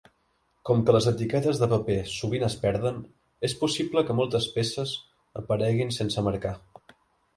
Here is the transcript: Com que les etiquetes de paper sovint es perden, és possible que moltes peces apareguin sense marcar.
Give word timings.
Com 0.69 0.79
que 0.85 0.93
les 0.95 1.07
etiquetes 1.11 1.59
de 1.63 1.67
paper 1.73 1.97
sovint 2.13 2.47
es 2.49 2.57
perden, 2.65 2.97
és 3.49 3.55
possible 3.61 4.05
que 4.09 4.19
moltes 4.21 4.49
peces 4.57 4.95
apareguin 5.43 5.95
sense 5.99 6.25
marcar. 6.31 6.57